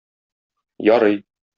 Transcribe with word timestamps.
Ярый. 0.95 1.15